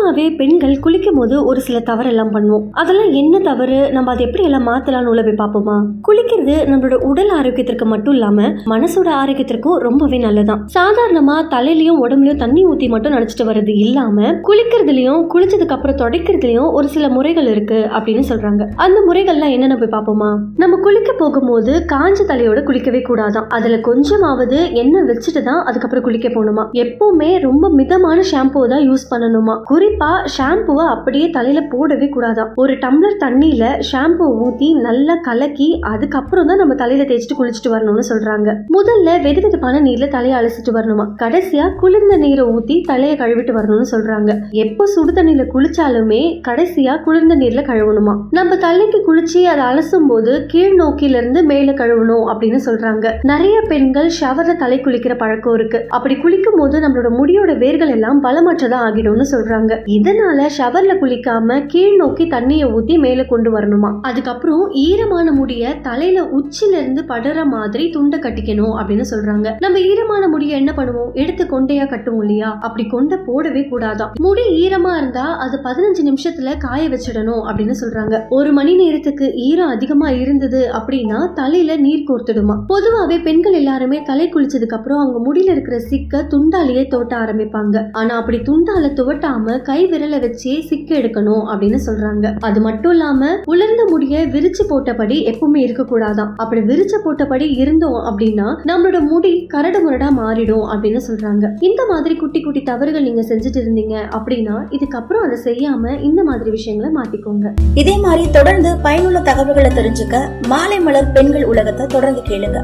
பொதுவாகவே 0.00 0.34
பெண்கள் 0.36 0.80
குளிக்கும் 0.80 1.18
போது 1.18 1.34
ஒரு 1.44 1.60
சில 1.60 1.78
தவறெல்லாம் 1.78 2.30
பண்ணுவோம். 2.34 2.62
அதெல்லாம் 2.72 3.10
என்ன 3.12 3.38
தவறு? 3.38 3.78
நம்ம 3.92 4.12
அதை 4.12 4.22
எப்படி 4.26 4.44
எல்லாம் 4.44 4.66
மாத்தலாம்னு 4.66 5.10
உள்ள 5.12 5.22
போய் 5.22 5.40
பார்ப்போமா? 5.40 5.74
குளிக்கிறது 6.06 6.54
நம்மளோட 6.70 6.96
உடல் 7.08 7.32
ஆரோக்கியத்திற்கு 7.38 7.86
மட்டும் 7.86 8.14
இல்லாம 8.14 8.46
மனசோட 8.72 9.08
ஆரோக்கியத்திற்கும் 9.22 9.76
ரொம்பவே 9.86 10.18
நல்லதான் 10.22 10.62
சாதாரணமா 10.76 11.36
தலையிலயும் 11.54 12.00
உடம்புலயும் 12.04 12.40
தண்ணி 12.44 12.62
ஊத்தி 12.66 12.88
மட்டும் 12.88 13.12
நினைச்சிட்டு 13.12 13.46
வர்றது 13.50 13.74
இல்லாம 13.76 14.30
குளிக்கிறதுலயும் 14.48 15.26
குளிச்சதுக்கு 15.34 15.76
அப்புறம் 15.76 16.00
துடைக்கிறதுலயும் 16.02 16.70
ஒரு 16.72 16.88
சில 16.88 17.08
முறைகள் 17.08 17.46
இருக்கு 17.46 17.80
அப்படின்னு 17.98 18.24
சொல்றாங்க. 18.30 18.62
அந்த 18.86 19.00
முறைகள்லாம் 19.08 19.54
என்னென்ன 19.56 19.78
போய் 19.82 19.94
பார்ப்போமா? 19.96 20.30
நம்ம 20.56 20.80
குளிக்க 20.80 21.12
போகும்போது 21.18 21.74
காஞ்ச 21.92 22.20
தலையோட 22.32 22.62
குளிக்கவே 22.70 23.02
கூடாதான். 23.10 23.48
அதுல 23.58 23.80
கொஞ்சமாவது 23.90 24.60
எண்ணெய் 24.82 25.06
வச்சுட்டு 25.10 25.42
தான் 25.42 25.62
அதுக்கப்புறம் 25.64 26.06
குளிக்க 26.08 26.28
போகணுமா? 26.28 26.66
எப்பவுமே 26.84 27.30
ரொம்ப 27.48 27.64
மிதமான 27.80 28.18
ஷாம்பு 28.32 28.66
தான் 28.72 28.86
யூஸ் 28.88 29.08
பண்ணணுமா? 29.12 29.54
குறிப்பா 29.90 30.10
ஷாம்புவை 30.36 30.84
அப்படியே 30.86 31.30
தலையில 31.30 31.60
போடவே 31.72 32.06
கூடாதான் 32.14 32.50
ஒரு 32.54 32.72
டம்ளர் 32.72 33.16
தண்ணியில 33.20 33.64
ஷாம்பு 33.90 34.24
ஊத்தி 34.44 34.80
நல்லா 34.80 35.14
கலக்கி 35.22 35.78
அதுக்கப்புறம் 35.80 36.46
தான் 36.46 36.56
நம்ம 36.56 36.74
தலையில 36.74 37.04
தேய்ச்சிட்டு 37.08 37.38
குளிச்சுட்டு 37.38 37.70
வரணும்னு 37.70 38.04
சொல்றாங்க. 38.10 38.48
முதல்ல 38.76 39.14
வெது 39.26 39.40
வெதுப்பான 39.46 39.80
நீர்ல 39.86 40.08
தலையை 40.08 40.36
அலசிட்டு 40.40 40.74
வரணுமா? 40.76 41.06
கடைசியா 41.22 41.74
குளிர்ந்த 41.76 42.16
நீரை 42.16 42.44
ஊத்தி 42.46 42.76
தலையை 42.82 43.16
கழுவிட்டு 43.18 43.54
வரணும்னு 43.58 43.88
சொல்றாங்க. 43.90 44.36
எப்போ 44.50 44.86
சுடு 44.86 45.12
தண்ணியில 45.12 45.46
குளிச்சாலுமே 45.54 46.22
கடைசியா 46.48 47.02
குளிர்ந்த 47.02 47.36
நீர்ல 47.36 47.64
கழுவணுமா? 47.70 48.14
நம்ம 48.30 48.56
தலைக்கு 48.56 49.00
குளிச்சு 49.08 49.42
அதை 49.54 49.64
அலசும் 49.70 50.08
போது 50.08 50.44
கீழ் 50.46 50.78
நோக்கில 50.80 51.20
இருந்து 51.22 51.42
மேல 51.42 51.72
கழுவணும் 51.72 52.26
அப்படின்னு 52.34 52.60
சொல்றாங்க. 52.68 53.14
நிறைய 53.22 53.60
பெண்கள் 53.68 54.10
ஷவர்ல 54.20 54.56
தலை 54.56 54.78
குளிக்கிற 54.78 55.18
பழக்கம் 55.18 55.54
இருக்கு. 55.54 55.84
அப்படி 55.88 56.16
குளிக்கும் 56.16 56.58
போது 56.58 56.78
நம்மளோட 56.78 57.10
முடியோட 57.20 57.58
வேர்கள் 57.58 57.88
எல்லாம் 57.88 58.22
பலமற்றதா 58.24 58.80
ஆகிடும்னு 58.86 59.26
சொல்றாங்க. 59.34 59.79
இதனால 59.86 60.48
ஷவர்ல 60.58 60.94
குளிக்காம 61.00 61.66
கீழ் 61.66 61.96
நோக்கி 61.96 62.24
தண்ணியை 62.24 62.66
ஊத்தி 62.66 62.98
மேல 62.98 63.24
கொண்டு 63.24 63.58
வரணுமா? 63.58 63.98
அதுக்கப்புறம் 64.02 64.70
ஈரமான 64.70 65.32
முடிய 65.32 65.74
தலையில 65.82 66.22
உச்சில 66.22 66.72
இருந்து 66.72 67.04
படுற 67.08 67.46
மாதிரி 67.46 67.90
துண்டை 67.90 68.18
கட்டிக்கணும் 68.18 68.74
அப்படின்னு 68.80 69.04
சொல்றாங்க. 69.10 69.54
நம்ம 69.58 69.80
ஈரமான 69.80 70.28
முடிய 70.28 70.56
என்ன 70.56 70.72
பண்ணுவோம்? 70.76 71.12
எடுத்து 71.12 71.44
கொண்டையா 71.44 71.86
கட்டுவோம் 71.88 72.18
இல்லையா? 72.18 72.58
அப்படி 72.60 72.86
கொண்டை 72.86 73.18
போடவே 73.18 73.64
கூடாதான் 73.70 74.10
முடி 74.20 74.42
ஈரமா 74.42 74.96
இருந்தா 74.96 75.36
அது 75.36 75.58
பதினஞ்சு 75.64 76.12
நிமிஷத்துல 76.12 76.58
காய 76.58 76.88
வச்சிடணும் 76.88 77.44
அப்படின்னு 77.48 77.74
சொல்றாங்க. 77.80 78.22
ஒரு 78.28 78.52
மணி 78.52 78.74
நேரத்துக்கு 78.74 79.32
ஈரம் 79.34 79.68
அதிகமா 79.68 80.10
இருந்தது 80.10 80.70
அப்படின்னா 80.72 81.32
தலையில 81.32 81.76
நீர் 81.76 82.04
கோர்த்துடுமா? 82.08 82.56
பொதுவாவே 82.68 83.22
பெண்கள் 83.22 83.52
எல்லாருமே 83.52 84.02
தலை 84.02 84.28
குளிச்சதுக்கு 84.28 84.74
அப்புறம் 84.74 84.98
அவங்க 84.98 85.32
முடியில 85.32 85.50
இருக்கிற 85.50 85.78
சிக்க 85.78 86.26
துண்டாலேயே 86.30 86.86
தோட்ட 86.86 87.16
ஆரம்பிப்பாங்க. 87.16 87.84
ஆனா 87.92 88.16
அப்படி 88.16 88.38
துண்டால 88.38 88.78
துவட்டாம 88.80 89.60
கை 89.70 89.80
விரலை 89.90 90.18
வச்சே 90.24 90.54
சிக்க 90.68 90.88
எடுக்கணும் 91.00 91.44
அப்படின்னு 91.50 91.78
சொல்றாங்க. 91.86 92.26
அது 92.48 92.58
மட்டும் 92.66 92.92
இல்லாம 92.94 93.30
உலர்ந்த 93.52 93.82
முடிய 93.90 94.22
விரிச்சு 94.34 94.62
போட்டபடி 94.70 95.16
எப்பவுமே 95.30 95.60
இருக்க 95.66 95.82
கூடாதான் 95.90 96.30
அப்படி 96.42 96.60
விரிச்சு 96.70 96.98
போட்டபடி 97.04 97.46
இருந்தோம் 97.62 97.98
அப்படின்னா 98.10 98.48
நம்மளோட 98.70 98.98
முடி 99.10 99.32
கரடு 99.54 99.80
முரடா 99.84 100.08
மாறிடும் 100.18 100.66
அப்படின்னு 100.72 101.00
சொல்றாங்க. 101.08 101.44
இந்த 101.68 101.82
மாதிரி 101.90 102.16
குட்டி 102.22 102.40
குட்டி 102.46 102.62
தவறுகள் 102.70 103.06
நீங்க 103.08 103.24
செஞ்சுட்டு 103.30 103.60
இருந்தீங்க 103.62 103.96
அப்படின்னா 104.16 104.56
இதுக்கப்புறம் 104.78 105.24
அதை 105.26 105.38
செய்யாம 105.46 105.94
இந்த 106.08 106.24
மாதிரி 106.30 106.50
விஷயங்களை 106.56 106.90
மாத்திக்கோங்க. 106.98 107.54
இதே 107.82 107.96
மாதிரி 108.06 108.26
தொடர்ந்து 108.38 108.72
பயனுள்ள 108.88 109.22
தகவல்களை 109.30 109.72
தெரிஞ்சுக்க 109.78 110.24
மாலை 110.52 110.80
மலர் 110.88 111.12
பெண்கள் 111.18 111.48
உலகத்தை 111.52 111.86
தொடர்ந்து 111.96 112.22
கேளுங்க. 112.30 112.60